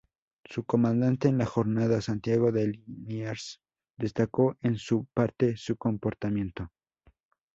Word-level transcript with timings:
Su 0.45 0.63
comandante 0.63 1.27
en 1.27 1.37
la 1.37 1.45
jornada, 1.45 2.01
Santiago 2.01 2.51
de 2.51 2.69
Liniers, 2.69 3.61
destacó 3.97 4.57
en 4.63 4.79
su 4.79 5.05
parte 5.13 5.55
su 5.57 5.77
comportamiento. 5.77 6.71